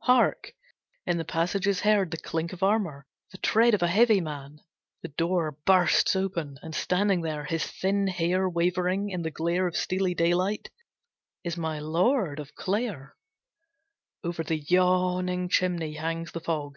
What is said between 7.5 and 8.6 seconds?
thin hair